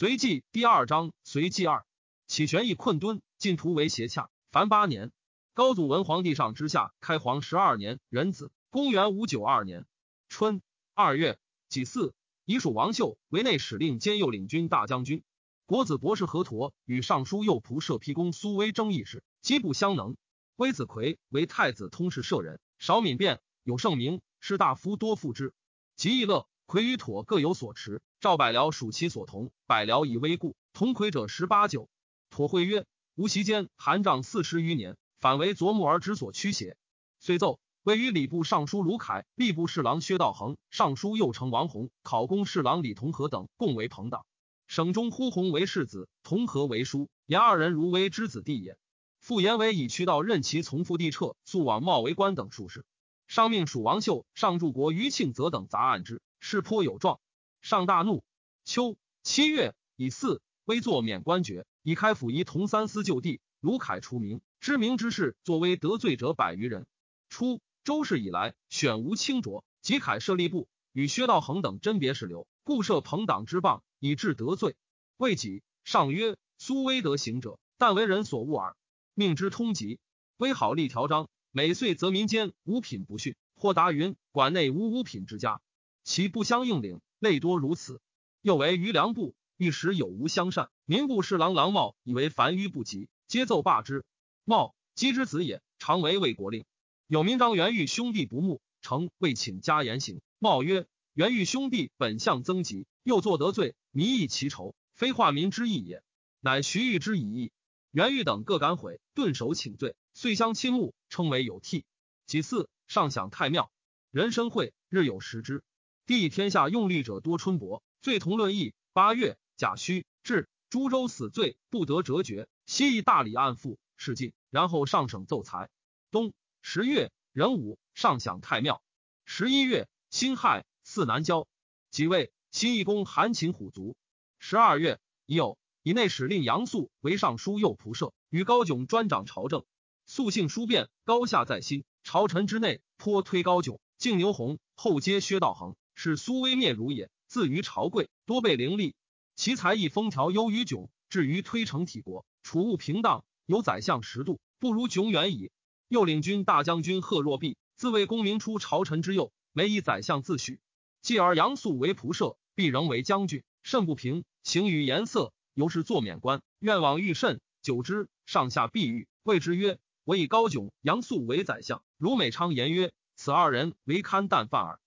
[0.00, 1.84] 随记第二章，随记二，
[2.28, 5.10] 起玄义困敦，进图为斜洽，凡八年。
[5.54, 9.86] 高祖文皇帝上之下，开皇十二年，壬子，公元五九二年
[10.28, 10.62] 春
[10.94, 11.36] 二月
[11.68, 12.14] 己巳，
[12.44, 15.24] 以属王秀为内史令兼右领军大将军。
[15.66, 20.16] 国子博士何陀与尚书右仆射丕公苏威争议事，机不相能。
[20.54, 25.52] 微子奎为太子通事舍人，少敏辩，有盛名，士大夫多附之。
[25.96, 26.48] 及义乐。
[26.68, 29.50] 魁与妥各有所持，赵百僚属其所同。
[29.66, 31.88] 百僚以微故，同魁者十八九。
[32.28, 32.84] 妥会曰
[33.16, 36.76] ：“吾席间韩仗四十余年，反为琢磨而之所驱邪。”
[37.20, 44.26] 遂奏，位于礼部尚书卢凯、吏部侍郎薛道衡、尚书右丞王弘、考功侍郎李同和等，共为朋党。
[44.66, 48.76] 省中呼弘为世子，同和为叔，言二人如为之子弟也。
[49.20, 52.84] 复言为以渠道任其从父弟撤，速往茂为官等术士。
[53.26, 56.20] 上命蜀王秀、上柱国于庆泽等杂案之。
[56.40, 57.20] 事颇有状，
[57.60, 58.22] 上大怒。
[58.64, 63.40] 秋七月以四微作免官爵，以开府仪同三司就地。
[63.60, 66.86] 卢凯除名，知名之士作为得罪者百余人。
[67.28, 74.76] 初，周氏以来选无清浊，即凯设吏部，与薛道衡等甄别事流，故设朋党之谤，以致得罪。
[75.16, 78.76] 未己上曰：苏威德行者，但为人所恶耳。
[79.14, 79.98] 命之通缉，
[80.36, 85.60] 微好立条章，每岁则民间五品不逊，或答云馆内无五品之家。
[86.08, 88.00] 其不相应领，类多如此。
[88.40, 90.70] 又为余良部，欲使有无相善。
[90.86, 94.06] 民部侍郎郎茂以为凡愚不及，皆奏罢之。
[94.46, 96.64] 茂姬之子也，常为魏国令。
[97.08, 100.22] 有民张元玉兄弟不睦，诚未请加言行。
[100.38, 106.02] 茂曰：元玉兄弟本相增疾，又作得罪，民议其仇，非化民之意也。
[106.40, 107.52] 乃徐玉之以义。
[107.90, 111.84] 元玉等各敢悔，顿首请罪，遂相亲睦，称为有替。
[112.24, 113.70] 其次上享太庙，
[114.10, 115.62] 人生会日有食之。
[116.08, 118.72] 帝天下用力者多，春伯罪同论议。
[118.94, 122.48] 八月，甲戌，至株洲死罪，不得折决。
[122.64, 124.32] 西议大理案复，事尽。
[124.48, 125.68] 然后上省奏裁。
[126.10, 128.80] 冬十月，壬午，上享太庙。
[129.26, 131.46] 十一月，辛亥，祀南郊。
[131.90, 133.94] 即位，新义公韩擒虎族。
[134.38, 139.66] 十二月，已有以内史令杨素为尚书右仆射，与高炯专掌朝政。
[140.06, 141.84] 素性书变，高下在心。
[142.02, 145.76] 朝臣之内，颇推高炯，敬牛弘，后接薛道衡。
[145.98, 148.94] 是苏威灭儒也，自于朝贵，多被凌厉。
[149.34, 155.50] 其才艺风调优于迥，至于推诚体国，储物平荡，有宰相十度，不如迥远矣。
[155.88, 160.60] 又领军大将军贺若弼，自为功名出朝臣之右，每以宰相自诩。
[161.02, 164.22] 继而杨素为仆射，必仍为将军，甚不平。
[164.44, 167.40] 行于颜色，由是作免官，愿往欲甚。
[167.60, 174.78] 久之，上下必欲，谓之曰：“我以高炯、杨素为宰相。”如美昌言曰：“此二人为堪淡饭耳。”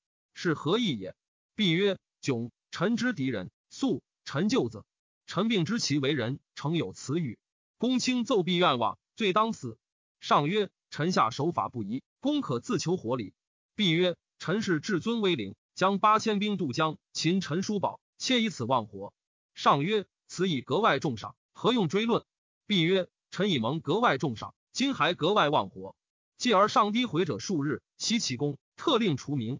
[0.41, 1.15] 是何意也？
[1.55, 4.83] 必曰：窘，臣之敌人；素，臣舅子。
[5.27, 7.37] 臣病知其为人，诚有此语。
[7.77, 9.77] 公卿奏必愿望，罪当死。
[10.19, 13.35] 上曰：臣下守法不疑，公可自求活礼。
[13.75, 19.13] 必曰：臣是至尊威灵，将八千兵渡江，擒陈叔宝，切以此忘活。
[19.53, 22.25] 上曰：此以格外重赏，何用追论？
[22.65, 25.95] 必曰：臣以蒙格外重赏，今还格外忘活。
[26.39, 29.59] 继而上低回者数日，悉其功，特令除名。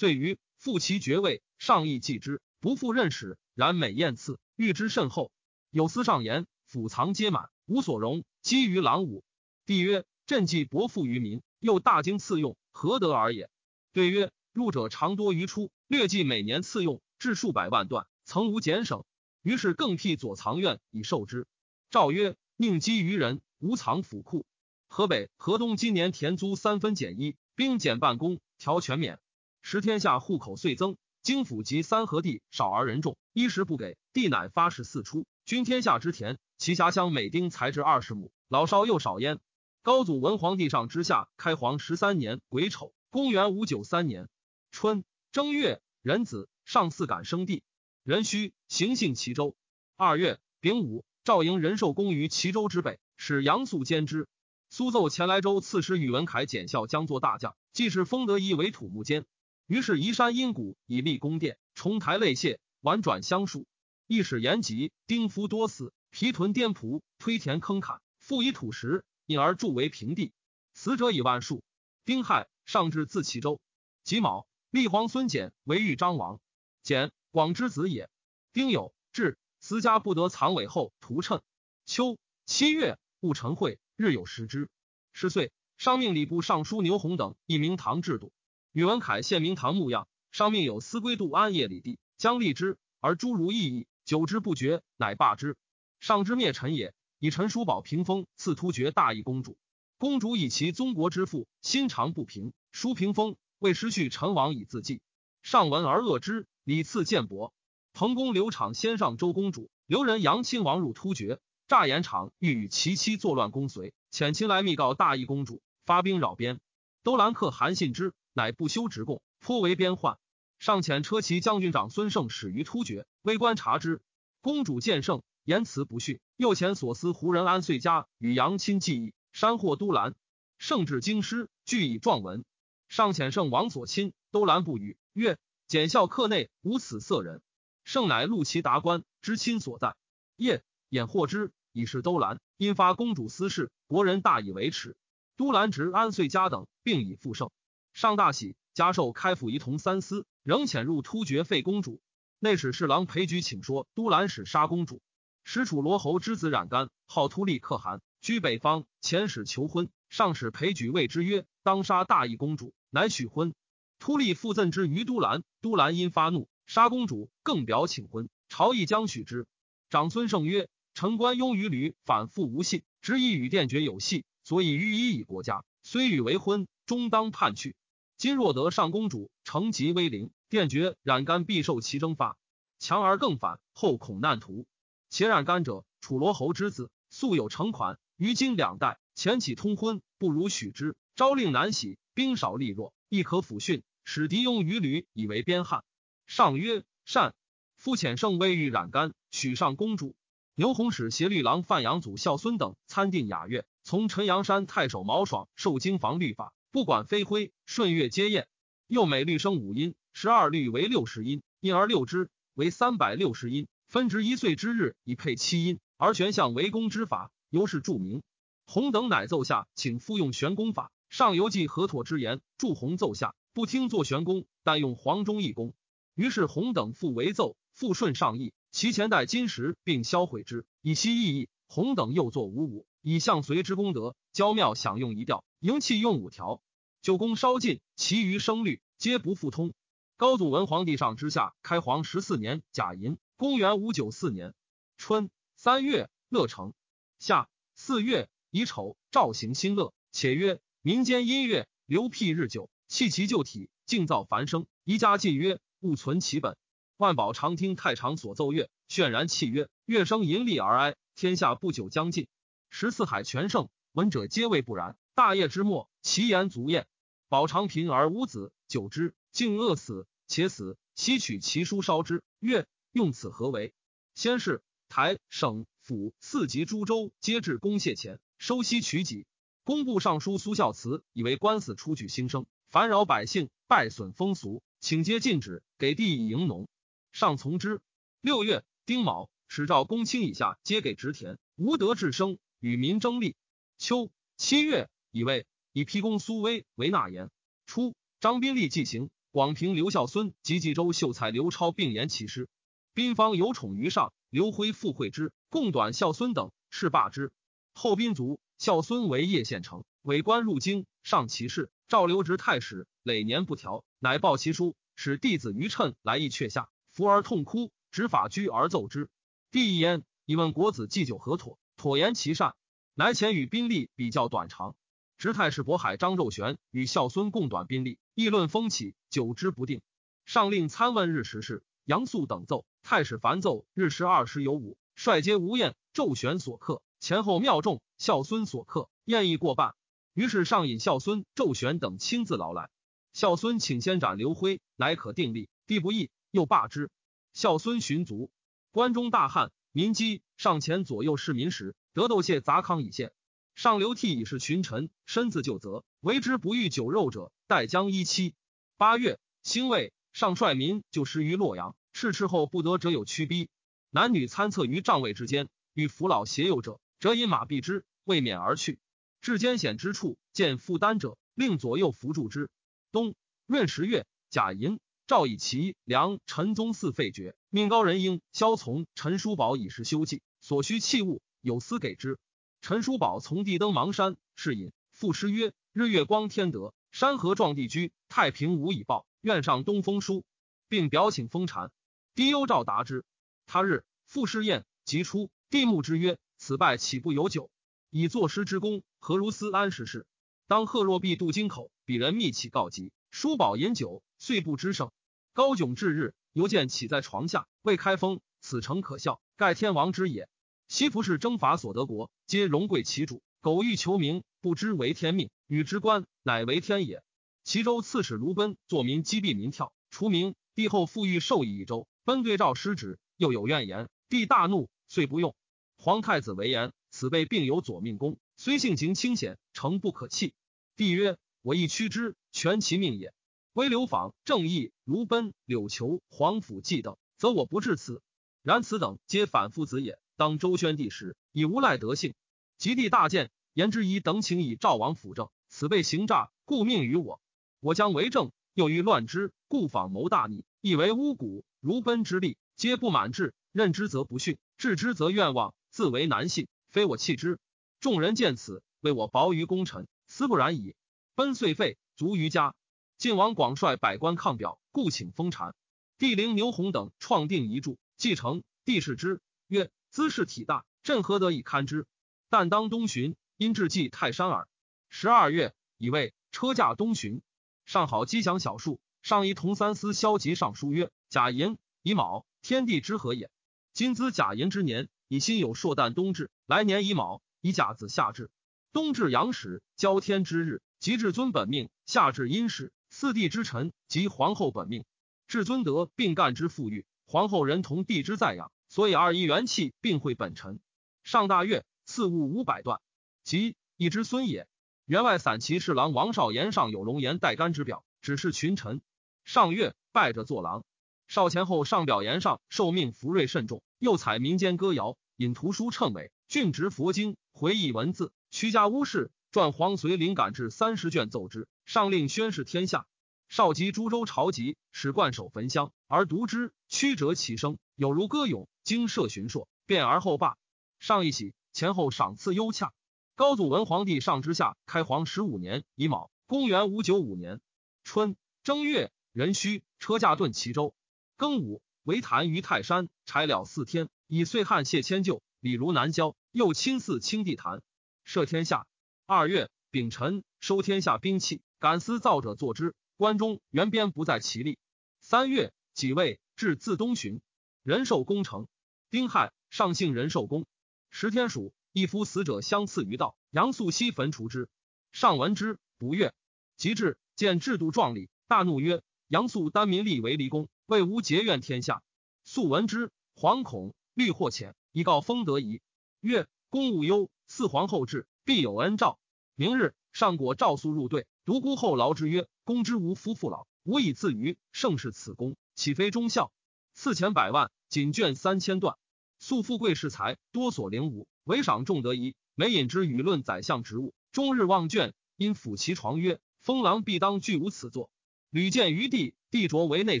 [0.00, 3.36] 遂于复其爵位，上意继之，不复任使。
[3.54, 5.30] 然每宴赐，遇之甚厚。
[5.68, 9.22] 有司上言，府藏皆满，无所容，积于郎武。
[9.66, 13.50] 帝曰：朕既薄赋于民，又大经赐用，何得尔也？
[13.92, 19.04] 对曰：入者常多于出，略计每年赐用至数百万段，曾无减省。
[19.42, 21.46] 于是更辟左藏院以受之。
[21.90, 24.46] 诏曰：宁积于人，无藏府库。
[24.88, 29.18] 河北、河东今年田租三分减一，兵减半工，调全免。
[29.62, 36.38] 时天下户口遂增，京府及三河地少而人众，衣食不给，地乃发誓四出，均天下之田。
[36.58, 39.38] 其辖乡每丁才至二十亩，老少又少焉。
[39.82, 44.28] 高祖文皇帝上之下，开皇十三年癸丑，公元五九三年
[44.70, 47.62] 春正月壬子，上巳感生地，
[48.02, 49.56] 壬戌，行幸齐州。
[49.96, 54.28] 二月丙午，赵营仁寿宫于齐州之北，使杨素兼之。
[54.68, 59.24] 苏奏前来州刺史宇文恺检校将作大将，既是封德仪为土木监。
[59.70, 63.68] 于是移山阴谷以立宫殿，重台泪榭，婉转相属。
[64.08, 70.32] 亦使延吉丁夫多死，皮屯颠仆，推田坑坎，复以土石，因而筑为平地。
[70.74, 71.62] 死者以万数。
[72.04, 73.60] 丁亥，上至自齐州。
[74.02, 76.40] 己卯，立皇孙简为豫章王。
[76.82, 78.10] 简，广之子也。
[78.52, 81.42] 丁酉，至，私家不得藏尾后图谶。
[81.86, 84.68] 秋七月，戊辰会，日有食之。
[85.12, 88.32] 十岁，上命礼部尚书牛弘等以明堂制度。
[88.72, 95.56] 宇文恺献明堂牧样，上命有司归度安业礼地，将立之，而诸如异议，久之不绝，乃罢之。
[95.98, 99.58] 上之灭陈也，以陈叔宝平封，赐突厥大义公主。
[99.98, 105.00] 公主以其宗国之父，心肠不平，叔平封，为失去陈王以自祭。
[105.42, 107.52] 上闻而恶之，礼赐建伯。
[107.92, 116.60] 彭公刘昶先上周公主，刘人杨亲王入突厥，诈言昶欲与其妻作乱，公随遣亲来密告大义公主，发兵扰边。
[117.02, 120.18] 都兰克韩信之，乃不修职贡，颇为边患。
[120.58, 124.00] 上遣车骑将军长孙胜始于突厥，微观察之。
[124.40, 126.20] 公主见胜，言辞不逊。
[126.38, 130.14] 又遣所司胡人安遂家与杨亲计议，山获都兰。
[130.56, 132.46] 胜至京师，具以状文。
[132.88, 135.36] 上遣胜王所亲，都兰不语，曰
[135.68, 137.42] ：“检校课内无此色人。”
[137.84, 139.96] 胜乃录其达官，知亲所在。
[140.36, 142.40] 夜掩获之，以是都兰。
[142.56, 144.96] 因发公主私事，国人大以为耻。
[145.36, 147.50] 都兰执安遂家等，并以复胜。
[148.00, 150.24] 上大喜，加授开府仪同三司。
[150.42, 152.00] 仍潜入突厥废公主，
[152.38, 155.02] 内史侍郎裴举请说都兰使杀公主。
[155.44, 159.90] 使楚罗侯之子冉干，号突利可汗，居北方，遣使求婚。
[160.08, 163.52] 上使裴举谓之曰：“当杀大义公主，乃许婚。”
[164.00, 168.30] 突利复赠之于都兰，都兰因发怒，杀公主，更表请婚。
[168.48, 169.46] 朝议将许之。
[169.90, 175.66] 长孙晟曰：“臣官庸于吕，反复无信，执意与殿绝有隙，所以欲依以国家。
[175.82, 177.76] 虽与为婚，终当叛去。”
[178.20, 182.36] 今若得上公主，成吉威灵，殿绝冉干必受其征发，
[182.78, 184.66] 强而更反，后恐难图。
[185.08, 190.96] 且染干者，楚罗侯之子，素有成款，于今两代前起通婚，不如许之。
[191.16, 195.82] 朝令难喜，兵少力弱，亦可抚训，使敌庸于吕，以为边汉。
[196.26, 197.32] 上曰善。
[197.78, 200.14] 夫遣圣威欲染干，许上公主。
[200.54, 206.52] 牛弘使协律郎范阳祖孝孙等参定雅乐，从陈阳山太守毛爽受经房律法。
[206.72, 208.46] 不管飞灰顺月皆验，
[208.86, 218.22] 又每律生五音，十二律为六十音，因而六之为三百六十音，分值一岁之日以配七音，而玄象为公之法，由是著名。
[218.66, 220.92] 洪等乃奏下，请复用玄功法。
[221.08, 225.74] 上游记何妥之言，祝洪奏下，不听作玄功，但用黄忠义功。
[226.14, 231.48] 于是洪等复为奏，复顺上意，其前代金石，并销毁之，以其意义。
[231.66, 235.44] 洪等又作五五，以相随之功德，娇妙享用一调。
[235.60, 236.62] 营气用五条，
[237.02, 239.72] 九宫稍尽，其余声律皆不复通。
[240.16, 244.54] 高祖文皇帝上之下，开皇十四年甲寅，公元五九四年
[244.96, 246.74] 春三月，乐成。
[247.18, 254.66] 夏四月乙丑，赵行新乐，且曰：民间音乐流辟日久，弃其旧体，静造繁声。
[254.84, 256.56] 宜家禁曰：勿存其本。
[256.96, 262.26] 万宝常听太常所奏乐，渲然气曰：乐声淫厉而哀，天下不久将尽。
[262.70, 264.96] 十四海全盛，闻者皆谓不然。
[265.14, 266.86] 大业之末，其言足厌。
[267.28, 270.06] 保长贫而无子，久之，竟饿死。
[270.28, 272.22] 且死，悉取其书烧之。
[272.38, 273.74] 曰：用此何为？
[274.14, 279.26] 先是，台、省、府四级诸州皆至公谢前，收悉取己。
[279.64, 286.68] 工部尚书苏孝慈以为官司出举兴生，烦扰百姓，败损风俗，请皆禁止，给地以营农。
[287.10, 287.80] 上从之。
[288.20, 293.34] 六月丁卯，使召公卿以下皆给植田，无德至生，与民争利。
[293.76, 294.88] 秋七月。
[295.12, 297.30] 以为以批公苏威为纳言。
[297.66, 302.48] 初，张宾立继行，广平刘孝孙及冀州秀才刘超并言其师。
[302.94, 307.32] 宾方有宠于上，刘辉复会之，共短孝孙等，是罢之。
[307.72, 311.70] 后宾卒，孝孙为叶县丞，委官入京，上其事。
[311.88, 319.10] 赵留职太史，累年不调，乃报其书，使弟子于趁来意阙下，伏而痛哭，执法居而奏之。
[319.50, 321.58] 帝一言，以问国子祭酒何妥？
[321.76, 322.54] 妥言其善，
[323.00, 324.76] 乃遣与宾立比较短长。
[325.16, 329.80] 直太史渤海张肉玄与孝孙共短宾利，议论风起，久之不定。
[330.26, 332.66] 上令参问日时事，杨素等奏。
[332.82, 335.76] 太史烦奏日时二十有五，率皆无厌。
[335.94, 339.74] 昼玄所克，前后庙众；孝孙所克，宴意过半。
[340.12, 342.68] 于是上引孝孙、骤玄等亲自劳来。
[343.14, 345.48] 孝孙请先斩刘辉，乃可定力。
[345.66, 346.90] 帝不义，又罢之。
[347.32, 348.30] 孝孙寻卒，
[348.70, 350.20] 关中大旱，民饥。
[350.36, 353.12] 上前左右市民时，得窦谢杂康以献。
[353.54, 358.34] 上流涕已是群臣，身自就责，为之不欲酒肉者，待将一期。
[358.76, 363.48] 八月，兴魏上率民就师于洛阳，赤赤后不得者有屈逼，
[363.90, 368.78] 男女参策于帐位之间，与扶老携幼者，则引马避之，未免而去。
[369.20, 372.48] 至艰险之处，见负担者，令左右扶助之。
[372.92, 373.14] 冬
[373.46, 382.18] 闰十月，甲寅，赵以其梁陈宗嗣废爵，命高人英萧从陈叔宝以示修济，所需器物有司给之。
[382.60, 387.92] 陈叔宝从地登芒山，是引赋诗曰：“日月光天德，山河壮地居。
[388.08, 390.24] 太平无以报，愿上东风书，
[390.68, 391.70] 并表请封禅。”
[392.14, 393.04] 低幽诏答之。
[393.46, 395.30] 他日，赋诗宴，即出。
[395.48, 397.50] 帝穆之曰：“此败岂不有酒？
[397.88, 400.06] 以作诗之功，何如斯安时事？
[400.46, 404.90] 当贺若弼渡京口，鄙人密启告急，叔宝饮酒，遂不知胜。
[405.32, 408.20] 高迥至日，犹见起在床下，未开封。
[408.40, 410.28] 此诚可笑，盖天王之也。
[410.70, 413.24] 西服是征伐所得国，皆荣贵其主。
[413.40, 417.02] 苟欲求名，不知为天命，与之官，乃为天也。
[417.42, 420.36] 齐州刺史卢奔作民击毙民跳，除名。
[420.54, 425.34] 帝后复欲授以一州，奔对诏失职，又有怨言，帝大怒，遂不用。
[425.76, 430.34] 皇太子为言，此辈并有左命功，虽性情清显，诚不可弃。
[430.76, 433.12] 帝曰：我亦屈之，全其命也。
[433.54, 438.02] 微流访、正义、卢奔、柳求、皇甫季等，则我不至此。
[438.42, 439.98] 然此等皆反父子也。
[440.20, 442.12] 当周宣帝时，以无赖德性。
[442.58, 447.22] 及帝大见，言之仪等请以赵王辅政，此辈行诈，故命于我。
[447.60, 451.42] 我将为政，又欲乱之，故访谋大逆，以为巫蛊。
[451.58, 455.54] 如奔之力，皆不满志，任之则不逊，治之则愿望。
[455.70, 457.38] 自为难信，非我弃之。
[457.80, 460.74] 众人见此，为我薄于功臣，思不然矣。
[461.14, 462.54] 奔遂废，卒于家。
[462.98, 465.54] 晋王广率百官抗表，故请封禅。
[465.96, 468.42] 帝陵牛弘等创定遗著，继承。
[468.66, 471.86] 帝视之，曰：“兹事体大，朕何得以堪之？
[472.28, 474.48] 但当东巡，因至祭泰山耳。”
[474.88, 477.22] 十二月，以为车驾东巡。
[477.64, 483.30] 上好积降小数，上仪同三司萧吉上书曰：“甲寅乙卯，天地之和也。
[483.72, 488.30] 今兹甲寅之年。”以辛酉朔旦冬至，来年乙卯，以甲子夏至。
[488.72, 494.84] 冬至阳时，交天之日，即至尊本命；夏至阴时，四帝之臣及皇后本命。
[495.26, 500.60] 至尊德并干之富裕，皇后人同帝之在养，所以二一元气并会本臣。
[501.02, 502.80] 上大月，赐物五百段，
[503.24, 504.46] 即一之孙也。
[504.86, 508.80] 员外散骑侍郎王少言上有龙颜带干之表，只是群臣。
[509.24, 510.64] 上月拜着坐郎。
[511.08, 522.86] 少前后上表言上受命福瑞甚重，又采民间歌谣，引图书称美，俊植佛经，回忆文字，屈家巫氏传黄随灵感至三十卷奏之，上令宣示天下。
[523.30, 528.48] 少及诸州朝集，使冠守焚香而读之，曲折其声，有如歌咏。
[528.64, 530.36] 经社巡硕，变而后罢。
[530.80, 532.72] 上一喜，前后赏赐优洽。
[533.14, 537.40] 高祖文皇帝上之下开皇十五年乙卯，公元五九五年
[537.84, 540.74] 春正月壬戌，车驾遁齐州。
[541.16, 546.16] 庚午，为坛于泰山，柴了四天，以岁汉谢迁就，礼如南郊。
[546.32, 547.62] 又亲祀清帝坛，
[548.04, 548.66] 赦天下。
[549.06, 552.74] 二月丙辰，收天下兵器，敢私造者作之。
[553.00, 554.58] 关中原边不在其力。
[555.00, 557.22] 三月己未，至自东巡，
[557.62, 558.46] 仁寿宫城。
[558.90, 560.44] 丁亥，上幸仁寿宫。
[560.90, 564.50] 十天暑，一夫死者相次于道，杨素西焚除之。
[564.92, 566.12] 上闻之，不悦。
[566.58, 571.82] 及至，见制度壮丽，大怒曰：“杨素单民立为离宫。”为吾结怨天下，
[572.22, 575.62] 素闻之，惶恐虑或浅，以告封德仪
[576.00, 578.98] 曰：“公勿忧，四皇后至，必有恩诏。
[579.36, 586.32] 明日上果诏素入队，独孤后劳之曰：‘公之无夫妇老，无以自娱，盛世此功，岂非忠孝？’
[586.74, 588.76] 赐钱百万，锦卷三千段。
[589.18, 597.90] 素富贵士财，多所灵武，唯赏重德仪，每引之舆论宰相职务，终日望卷，因抚其床曰：‘封狼必当具无此作。’
[598.30, 600.00] 屡见于地。”帝卓为内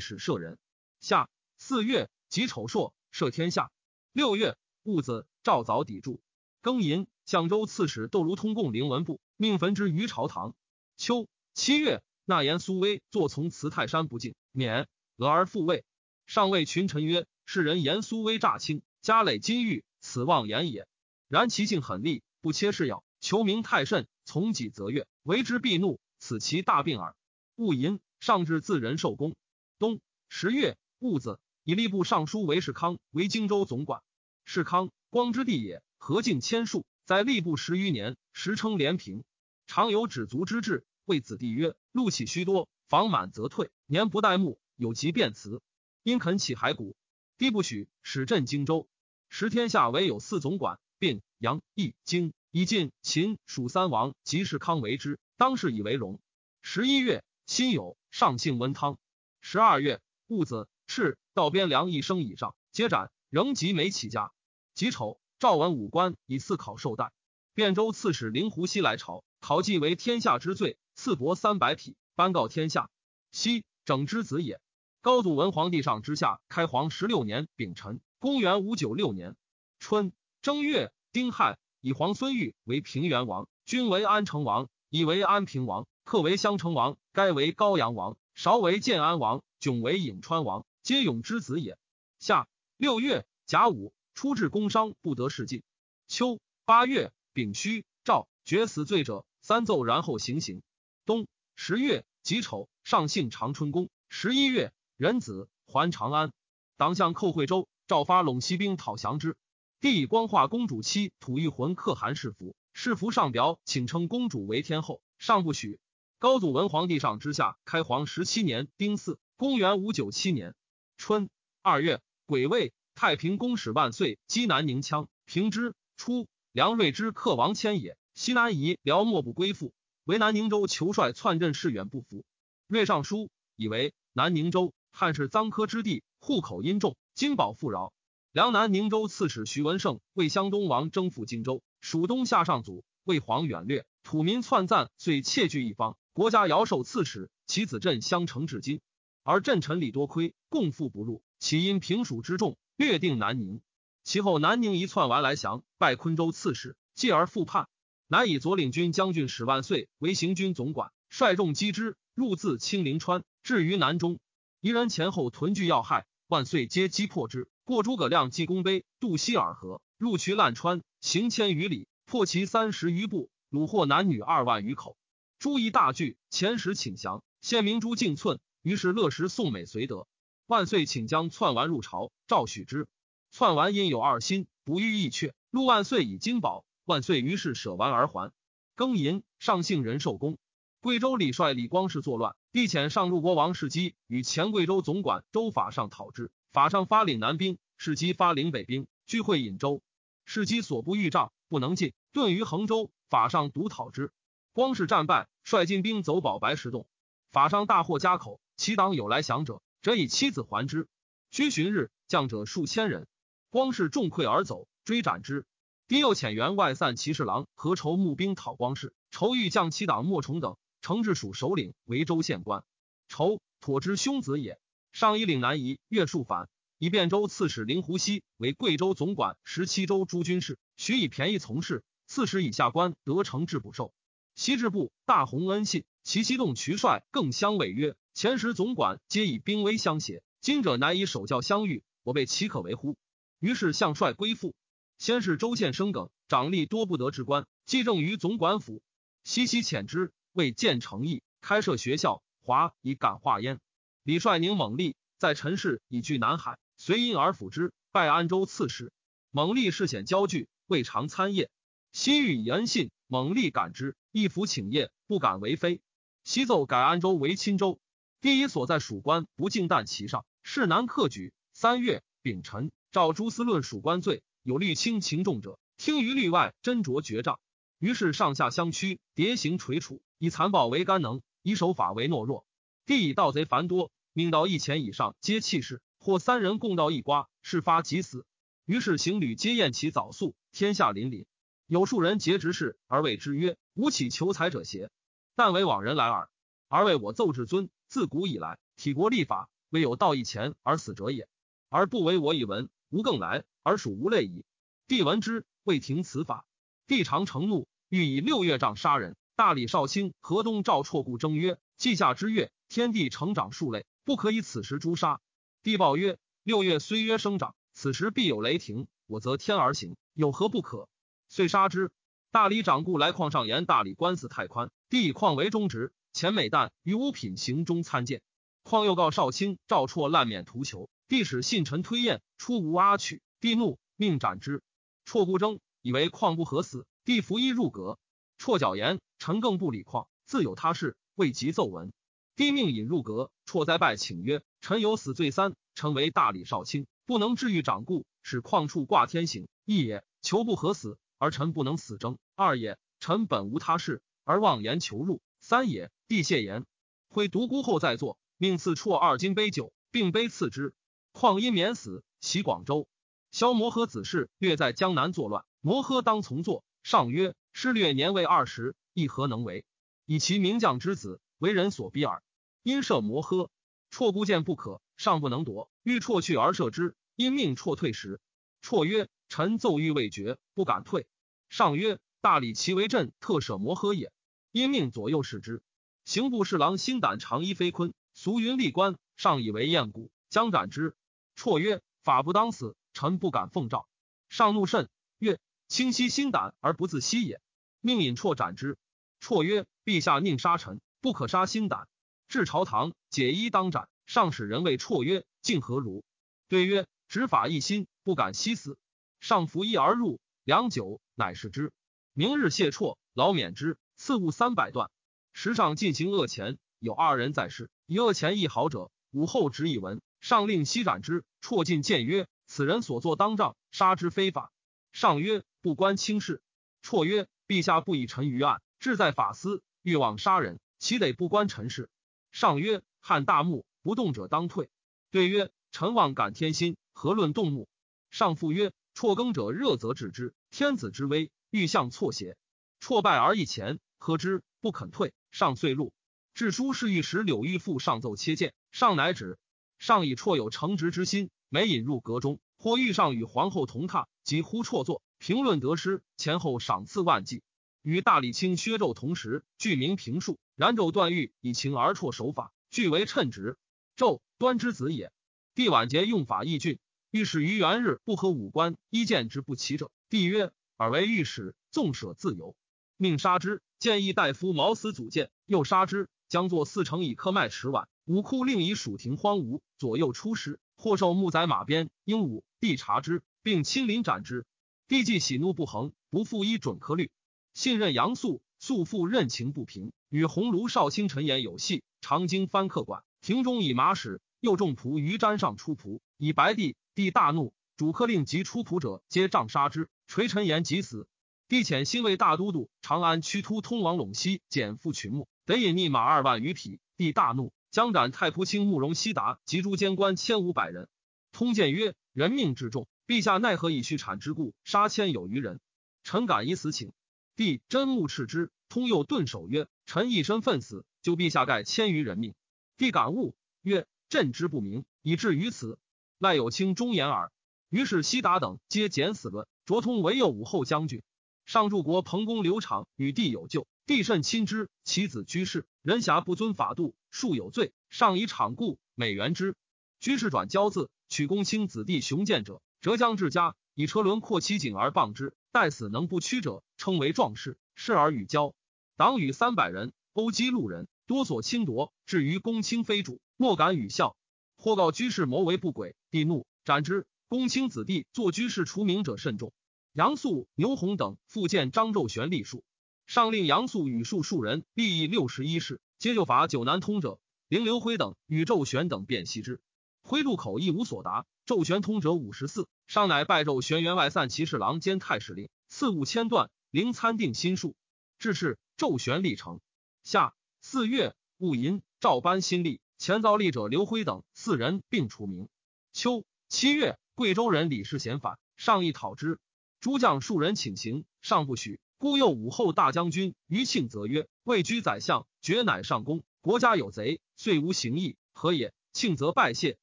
[0.00, 0.58] 史舍人。
[0.98, 3.70] 夏四月己丑朔，赦天下。
[4.12, 6.20] 六月戊子，赵早抵柱。
[6.60, 10.54] 庚寅，相州刺史窦如通贡灵文部，命焚之于朝堂。
[10.98, 15.82] 秋七月，纳言苏威坐从辞泰山不进，免俄而复位。
[16.26, 20.86] 上谓群臣曰：“世人言苏威诈卿，家累金玉，此妄言也。
[21.26, 27.16] 然其性狠戾，不切事要，求名太甚，从己则悦，为之必怒，此其大病耳。”
[27.56, 27.98] 戊寅。
[28.20, 29.34] 上至自仁寿宫。
[29.78, 34.02] 冬十月戊子，以吏部尚书韦世康为荆州总管。
[34.44, 39.24] 世康，光之地也，何敬千数，在吏部十余年，时称连平，
[39.70, 40.84] 常有止足之志。
[41.04, 45.62] 谓子弟曰：“禄起虚多，房满则退，年不待暮，有疾便辞。
[46.02, 46.96] 因肯起骸骨，
[47.38, 48.88] 帝不许，使镇荆州。
[49.28, 56.20] 时天下唯有四总管，并杨、义、荆，以晋、秦、蜀三王，及世康为之，当世以为荣。
[56.62, 57.94] 十一月辛酉。
[58.10, 58.98] 上姓温汤，
[59.40, 63.12] 十二月戊子，赤道边梁一生以上，皆斩。
[63.28, 64.32] 仍及没起家。
[64.74, 67.12] 己丑，赵文武官以赐考受代。
[67.54, 72.88] 汴州刺史灵狐西来朝，考绩为天下之最，赐帛三百匹，颁告天下。
[73.32, 74.60] 西整之子也。
[75.00, 79.34] 高祖文皇帝上之下开皇十六年丙辰，公元五九六年
[79.80, 85.88] 春正月丁亥，以皇孙玉为平原王，君为安成王，以为安平王。
[86.04, 91.76] 克为襄城王，该为高阳王，韶为建安王，迥为颍川王，皆永之子也。
[92.20, 95.64] 夏六月甲午，出至工商，不得事进。
[96.06, 100.62] 秋八月丙戌，诏决死罪者三奏，然后行刑。
[101.06, 103.88] 冬十月己丑，上幸长春宫。
[104.08, 106.32] 十一月壬子，还长安。
[106.76, 109.36] 党相寇惠州，诏发陇西兵讨降之。
[109.80, 115.80] 帝以光化公主妻吐玉魂可汗侍服，侍服上表请称公主为天后，上不许。
[116.18, 120.54] 高祖文皇帝上之下，开皇十七年丁巳，公元五九七年
[120.98, 121.30] 春
[121.62, 125.74] 二月癸未，太平公使万岁击南宁羌，平之。
[125.96, 129.72] 初，梁睿之克王迁也，西南夷辽莫不归附，
[130.04, 132.24] 为南宁州求帅篡镇士远不服。
[132.66, 137.92] 睿上书以为南宁州汉室臧科之地，户口殷重，金宝富饶。
[138.32, 145.96] 梁南宁州刺史徐文胜为湘东王征服荆州，蜀东夏上祖为皇远略，土民篡赞，遂窃据一方。
[146.12, 148.80] 国家尧受刺史，其子镇相承至今，
[149.22, 151.22] 而镇臣礼多亏，共富不入。
[151.38, 153.60] 其因平蜀之众，略定南宁。
[154.04, 157.68] 其后南宁一篡完来降，拜昆州刺史，继而复叛。
[158.12, 164.18] 乃以左领军将军史万岁为行军总管，率众击之，入自清陵川，至于南中。
[164.60, 167.48] 夷人前后屯聚要害，万岁皆击破之。
[167.62, 174.96] 过诸葛亮济功碑，渡西洱河，入渠烂川，行千余里，破其三十余步，虏获男女二万余口。
[175.38, 177.22] 诸夷大惧，遣使请降。
[177.40, 180.08] 献明珠敬寸，于是乐时宋美随德。
[180.48, 182.88] 万岁请将篡丸入朝，诏许之。
[183.30, 185.32] 篡丸因有二心，不欲意阙。
[185.52, 188.32] 陆万岁以金宝，万岁于是舍完而还。
[188.76, 190.38] 庚寅，上幸仁寿宫。
[190.80, 196.32] 贵州李帅李光世作乱，帝遣上路国王世基与前贵州总管周法上讨之。
[196.52, 199.82] 法上发领南兵，世基发领北兵，聚会颍州。
[200.24, 202.90] 世基所不遇障，不能进，遁于衡州。
[203.08, 204.10] 法上独讨之。
[204.52, 206.88] 光是战败，率进兵走保白石洞，
[207.30, 208.40] 法上大获家口。
[208.56, 210.88] 其党有来降者，则以妻子还之。
[211.30, 213.06] 居旬日，将者数千人，
[213.48, 215.46] 光是众溃而走，追斩之。
[215.90, 222.62] 丁又遣员外散骑士郎何愁募兵讨光氏，愁欲将其党莫崇等承治署首领为州县官。
[223.08, 224.60] 愁妥之兄子也。
[224.92, 231.82] 上以岭南夷越数反，以汴州刺史林胡西为贵州总管，十七州诸军事，许以便宜从事。
[232.06, 233.92] 刺史以下官得承制捕授。
[234.36, 242.96] 西至部大洪恩信，其西动渠帅更相委约：“前时总管皆以兵威相胁，今者难以守教相遇，我辈岂可为乎？”
[243.40, 244.54] 于是相帅归附。
[245.00, 248.82] 先是州县生梗，长吏多不得之官，既政于总管府。
[249.24, 253.60] 西西遣之，为建诚意，开设学校，华以感化焉。
[254.02, 258.92] 李帅宁猛力，在陈氏以据南海，随因而辅之，拜安州刺史。
[259.30, 261.48] 猛力事显焦惧，未尝参谒。
[261.92, 262.90] 西欲以恩信。
[263.06, 265.80] 猛力感之，一服请业，不敢为非。
[266.24, 267.80] 西奏改安州为钦州。
[268.20, 271.32] 第一所在属官不敬旦其上，是难克举。
[271.54, 277.38] 三月丙辰，诏诸司论属官罪，有律轻情重者，听于律外，斟酌决仗。
[277.78, 282.44] 于是上下相趋，迭行垂楚，以残暴为干能，以守法为懦弱。
[282.84, 288.26] 帝以盗贼繁多，命到一钱以上皆弃市，或三人共盗一瓜，事发即死。
[288.66, 291.26] 于是行旅皆厌其早速，天下凛凛。
[291.68, 294.90] 有数人结执事而谓之曰：“吾岂求财者邪？
[295.36, 296.28] 但为往人来耳。
[296.66, 301.28] 而为我奏至尊，自古以来，体国立法，未有道义前而死者也。
[301.68, 304.44] 而不为我以闻，吾更来而属无类矣。”
[304.86, 306.44] 帝闻之，未停此法。
[306.86, 309.16] 帝常承怒，欲以六月杖杀人。
[309.36, 315.20] 大理少卿河东赵绰故争曰：“季夏之月，天地成长数类，不可以此时诛杀。”
[315.62, 320.88] 帝报曰：“六月虽曰生长，此时必有雷霆，我则天而行，有何不可？”
[321.30, 321.90] 遂杀之。
[322.32, 325.92] 大理长故来况上言大理官司太宽，帝以况为中职。
[326.12, 328.20] 前每旦于五品行中参见，
[328.62, 333.20] 况又告少卿赵绰滥免图求，帝使信臣推验，出无阿取。
[333.40, 334.62] 帝怒，命斩之。
[335.04, 337.98] 绰故争，以为况不合死，帝服衣入阁。
[338.38, 341.92] 绰矫言，臣更不理况，自有他事，未及奏闻。
[342.36, 343.32] 帝命引入阁。
[343.44, 355.90] 绰再拜请曰：“臣有死罪三，臣为大理少卿，不能治愈长故，使况处挂天刑，一也；求不合死。”而臣不能死争，二也；臣本无他事，而妄言求入，三也。
[356.06, 356.64] 帝谢言，
[357.08, 360.72] 会独孤后再作，命赐绰二金杯酒，并杯赐之。
[361.12, 362.88] 况因免死，袭广州。
[363.30, 366.64] 萧摩诃子氏略在江南作乱，摩诃当从作。
[366.82, 369.64] 上曰：师略年未二十，亦何能为？
[370.06, 372.22] 以其名将之子，为人所逼耳。
[372.62, 373.48] 因赦摩诃，
[373.90, 376.94] 绰孤见不可，上不能夺，欲绰去而射之。
[377.16, 378.20] 因命绰退时，
[378.62, 379.08] 绰曰。
[379.32, 381.06] 臣奏欲未决，不敢退。
[381.48, 384.12] 上曰：“大理其为朕特舍摩诃也。”
[384.50, 385.62] 因命左右视之。
[386.04, 390.96] 刑部侍郎心胆长衣飞坤，俗云立官，上以为燕骨，将斩之。
[391.40, 393.88] 绰曰：“法不当死，臣不敢奉诏。”
[394.28, 397.40] 上怒甚，曰：“清息心胆而不自息也。”
[397.80, 398.76] 命引绰斩之。
[399.22, 401.88] 绰曰：“陛下宁杀臣，不可杀心胆。”
[402.28, 403.88] 至朝堂，解衣当斩。
[404.04, 406.04] 上使人谓绰曰：“竟何如？”
[406.48, 408.76] 对曰：“执法一心，不敢息死。”
[409.18, 411.72] 上服衣而入，良久，乃是之。
[412.12, 414.90] 明日谢绰，劳免之，赐物三百段。
[415.32, 420.02] 时上进行恶钱，有二人在世，以恶钱一毫者，武后执以文。
[420.20, 421.24] 上令西斩之。
[421.40, 424.52] 绰进谏曰：“此人所作当杖，杀之非法。”
[424.92, 426.42] 上曰：“不关轻事。”
[426.82, 431.88] 绰曰：“陛下不以臣于案，志在法司，欲望杀人，岂得不关臣事？”
[432.32, 434.70] 上曰：“汉大木，不动者当退。”
[435.10, 437.68] 对曰：“臣望感天心，何论动木？”
[438.10, 442.36] 上复曰：“辍耕者热则治之，天子之威，欲向错邪？”
[442.80, 445.14] 辍拜而一前，喝之，不肯退。
[445.30, 445.92] 上遂入。
[446.34, 449.38] 至书侍御史柳玉父上奏切谏，上乃止。
[449.80, 457.42] 上以辍有承职之心，每引入阁中，或遇上与皇后同榻，即呼绰坐，评论得失，前后赏赐万计。
[457.80, 460.38] 与大理卿薛胄同时，具名评述。
[460.54, 463.56] 然纣断狱以情而绰守法，俱为称职。
[463.96, 465.10] 纣端之子也。
[465.54, 466.78] 帝晚节用法亦峻，
[467.10, 472.54] 御史于元日不合五官，一见之不齐者，帝曰：“尔为御史，纵舍自由，
[472.98, 476.10] 命杀之。”建议大夫毛死祖谏，又杀之。
[476.28, 477.88] 将作四成以克麦持碗。
[478.10, 484.46] 武库令以蜀庭荒芜，左右出师，或受木宰马鞭，鹦鹉必察之，并亲临斩之。
[484.88, 487.12] 帝既喜怒不恒，不复依准科律，
[487.54, 496.74] 信任杨素，素复任情不平，与鸿胪少卿陈言有隙，常经藩客馆，庭中以马使，又众仆于毡上出仆，以白帝。
[496.96, 501.06] 帝大怒，主客令及出仆者，皆杖杀之，垂陈言即死。
[501.46, 506.80] 帝遣新为大都督，长安屈突通往陇西，减负群牧，得引逆马二万余匹。
[506.96, 507.52] 帝大怒。
[507.70, 510.88] 将斩太仆卿慕容悉达及诸监官千五百人。
[511.32, 515.60] 通鉴曰：人命之重，陛下奈何以畜产之故杀千有余人？
[516.02, 516.92] 臣敢以死请。
[517.36, 518.50] 帝真目斥之。
[518.68, 522.34] 通又顿首曰：臣一身奋死，救陛下盖千余人命。
[522.76, 525.78] 帝感悟曰：朕之不明，以至于此，
[526.18, 527.32] 赖有卿忠言耳。
[527.68, 529.46] 于是悉达等皆减死论。
[529.64, 531.02] 卓通唯有武后将军。
[531.44, 533.68] 上柱国彭公刘昶与帝有旧。
[533.90, 537.72] 帝甚亲之，其子居士，人侠不遵法度，数有罪。
[537.88, 539.56] 上以场故，美元之。
[539.98, 545.34] 居士转交字，取公卿子弟雄健者，折将至家，以车轮阔其颈而傍之。
[545.50, 547.58] 待死能不屈者，称为壮士。
[547.74, 548.54] 视而与交，
[548.96, 551.92] 党羽三百人，殴击路人，多所侵夺。
[552.06, 554.16] 至于公卿非主，莫敢与笑。
[554.56, 557.08] 或告居士谋为不轨，帝怒，斩之。
[557.26, 559.52] 公卿子弟作居士除名者甚众。
[559.92, 562.62] 杨素、牛弘等复见张昼玄立数。
[563.10, 567.18] 上令杨素与数数人立议六十一事，皆就法九难通者。
[567.48, 569.60] 凌刘辉等与周玄等便悉之。
[570.04, 571.26] 辉渡口亦无所答。
[571.44, 572.68] 周玄通者五十四。
[572.86, 576.52] 上乃拜周玄员外散骑侍郎兼太史令，赐五千段。
[576.70, 577.74] 灵参定心术。
[578.20, 579.58] 至是周玄立成。
[580.04, 582.80] 夏四月戊寅，照班新立。
[582.96, 585.48] 前遭立者刘辉等四人并除名。
[585.92, 589.40] 秋七月，贵州人李世贤反，上议讨之。
[589.80, 591.80] 诸将数人请行，上不许。
[592.00, 596.22] 故右武后大将军于庆则曰：“位居宰相，爵乃上公。
[596.40, 599.76] 国家有贼，遂无行义，何也？”庆则拜谢，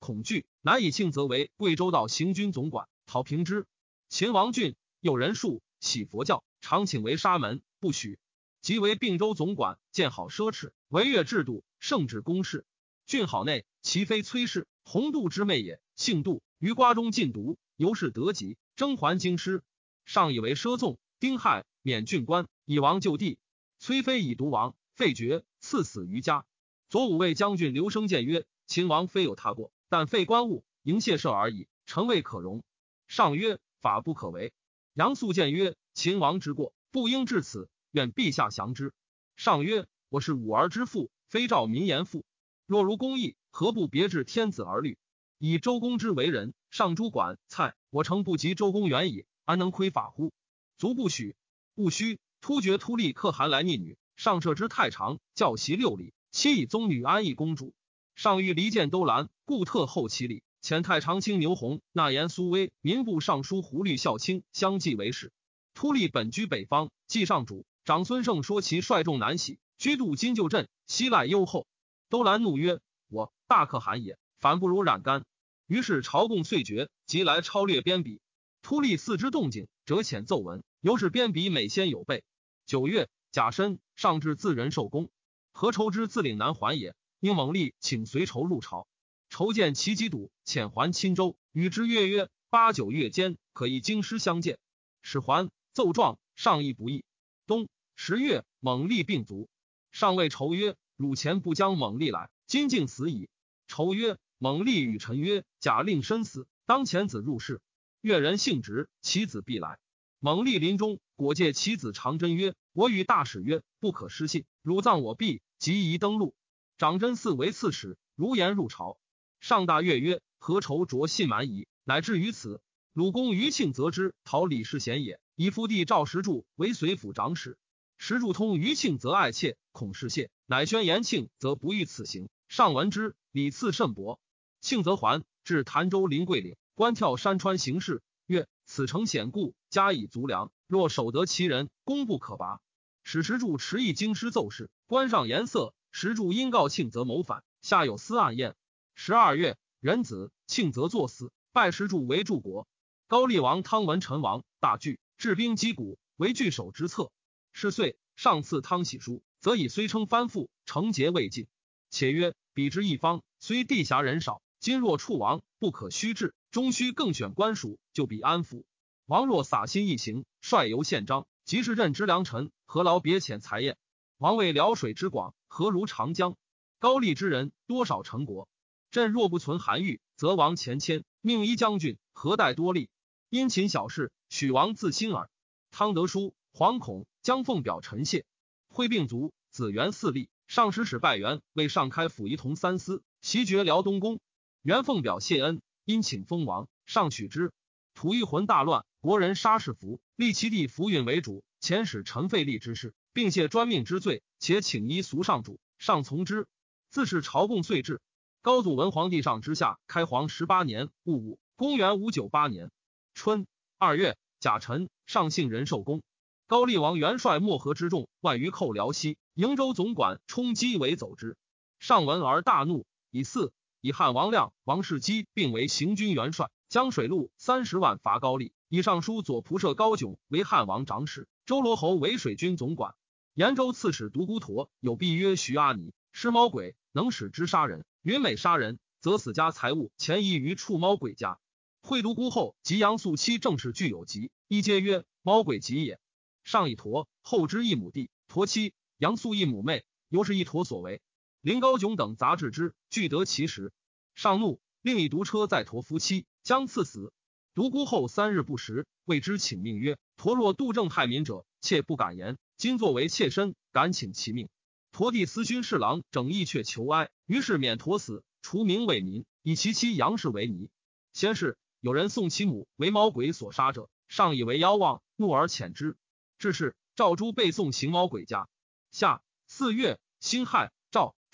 [0.00, 3.64] 恐惧，乃以庆则为贵州道行军总管，讨平之。
[4.10, 8.18] 秦王俊有人数，喜佛教，常请为沙门，不许。
[8.60, 12.66] 即为并州总管，见好奢侈，违越制度，圣旨公事。
[13.06, 19.62] 俊好内，其非崔氏，洪度之妹也，姓杜，于瓜中禁毒，由是得疾，征还京师。
[20.04, 21.64] 上以为奢纵，丁亥。
[21.80, 23.38] 免郡官，以王就地。
[23.78, 26.44] 崔妃以毒王，废爵，赐死于家。
[26.90, 32.62] 左武卫将军刘生谏曰：“秦王非有他过，但废官务，迎谢赦而已，臣未可容。”
[33.08, 34.52] 上曰：“法不可为。”
[34.92, 38.92] 杨素谏曰：“秦王之过，不应至此，愿陛下降之。”
[39.34, 42.26] 上曰：“我是武儿之父，非赵民言父。
[42.66, 44.98] 若如公义，何不别致天子而律？
[45.38, 50.34] 以周公之为人，上诸管蔡，我诚不及周公远矣，安能窥法乎？
[50.78, 51.36] 足不许。”
[51.76, 57.74] 戊戌，突厥突利可汗来逆女，上赦之太常，教习六礼，妻以宗女安邑公主。
[58.14, 60.42] 上欲离间都兰，故特后其礼。
[60.62, 65.30] 遣太常卿牛弘、纳言苏威、民部尚书胡律孝卿相继为使。
[65.74, 71.66] 突利本居北方，继上主长孙晟说其率众南徙，居度金就镇，西赖幽厚。
[72.08, 75.26] 都兰怒曰：“我大可汗也，反不如染干。”
[75.66, 78.20] 于是朝贡遂绝，即来超略边鄙。
[78.62, 80.62] 突利四之动静，折遣奏闻。
[80.80, 82.24] 由是边比每先有备。
[82.66, 85.10] 九月，甲申，上至自人受功。
[85.52, 86.94] 何愁之自岭南还也。
[87.20, 88.86] 应猛力请随仇入朝。
[89.30, 91.36] 仇见其疾堵，遣还钦州。
[91.52, 94.58] 与之曰：“曰八九月间，可以京师相见。
[95.00, 97.04] 使还奏状，上意不义。
[97.46, 99.48] 冬十月，猛力病卒。
[99.90, 103.28] 上谓仇曰：“汝前不将猛力来，今竟死矣。”
[103.66, 107.60] 仇曰：“猛力与臣曰：‘假令身死，当遣子入室。’
[108.04, 109.78] 越人性直，其子必来。
[110.20, 114.44] 猛力临终，果借其子长真曰：‘我与大使曰，不可失信。
[114.60, 116.34] 汝葬我毕，即宜登陆。’
[116.76, 118.98] 长真嗣为刺史，如言入朝。
[119.40, 122.60] 上大悦曰：‘何愁着信蛮夷？’乃至于此。
[122.92, 125.18] 鲁公余庆则之，讨李世贤也。
[125.34, 127.56] 以父弟赵石柱为随府长史。
[127.96, 132.28] 石柱通余庆，则爱妾，恐事谢，乃宣延庆，则不欲此行。
[132.48, 134.20] 上闻之，礼赐甚薄。
[134.60, 142.60] 庆则还至潭州临桂岭，观跳山川形势，曰：“此城险固，加以足粮，若守得其人，功不可拔。”
[143.04, 145.72] 使石柱持意京师奏事，官上颜色。
[145.92, 148.56] 石柱因告庆则谋反，下有私暗宴。
[148.96, 152.66] 十二月，壬子，庆则作死，拜石柱为柱国。
[153.06, 157.12] 高丽王汤文臣王大惧，治兵击鼓，为据守之策。
[157.52, 161.46] 是岁，上赐汤喜书，则以虽称藩附，成节未尽。
[161.90, 168.62] 且曰：彼之一方，虽地狭人少，今若处王，不可虚治，终须更选官属，就比安抚。
[169.06, 173.76] 王若洒心一行，率由宪章，即是任之良臣，何劳别遣才验？
[174.18, 176.36] 王为辽水之广，何如长江？
[176.78, 178.48] 高丽之人多少成国？
[178.92, 182.88] 朕若不存韩愈，则王前迁，命一将军，何待多利？
[183.30, 185.28] 殷勤小事，许王自心耳。
[185.72, 187.04] 汤德书，惶恐。
[187.20, 188.24] 将奉表陈谢，
[188.68, 190.28] 会病卒，子元四立。
[190.46, 194.20] 上使使拜元，为上开府仪同三司，袭爵辽东宫。
[194.62, 197.52] 元奉表谢恩，因请封王，上取之。
[197.94, 206.48] 吐一魂大乱，国人杀士服，立其弟福允为主，遣使陈废立之事，并谢专命之罪，且请依俗上主，上从之。
[206.90, 208.00] 自是朝贡岁至。
[208.42, 212.70] 高祖文皇帝上之下，开皇十八年戊午，公元五九八年
[213.14, 213.46] 春
[213.78, 216.02] 二月甲辰，上幸仁寿宫。
[216.46, 221.36] 高丽王元帅漠河之众万余寇辽西，瀛州总管冲击为走之。
[221.78, 223.52] 上闻而大怒，以四
[223.84, 228.54] 以汉王亮、王世基并为行军元帅，将水陆三十万伐高丽。
[228.70, 232.94] 以尚书左仆射高炯为汉王长史，周罗侯为水军总管。
[233.34, 237.84] 延州刺史独孤陀有婢曰徐阿尼，施猫鬼，能使之杀人。
[238.00, 241.38] 云每杀人，则死家财物前移于触猫鬼家。
[241.82, 246.00] 会独孤后及杨素妻正是具有疾，一皆曰猫鬼疾也。
[246.42, 251.02] 上一陀，后之一母弟，陀妻杨素一母妹，尤是一陀所为。
[251.44, 253.70] 林高炯等杂志之，俱得其实。
[254.14, 257.12] 上怒，另以独车载驼夫妻，将赐死。
[257.52, 262.38] 独孤后三日不食，谓之请命曰：“驼若杜正害民者，妾不敢言。
[262.56, 264.48] 今作为妾身，敢请其命。”
[264.90, 270.70] 驼弟司勋侍郎整义却求哀，于是免驼死，除名为民，以其妻杨氏为尼。
[271.12, 275.98] 先是有人送其母为猫鬼所杀者，上以为妖妄，怒而遣之。
[276.38, 278.48] 至是，赵珠背诵行猫鬼家。
[278.90, 280.72] 夏四月，辛亥，